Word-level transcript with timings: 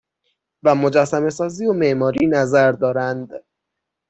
و 0.63 0.75
مجسمهسازی 0.75 1.65
و 1.67 1.73
معماری 1.73 2.27
نظر 2.27 2.71
دارند 2.71 3.43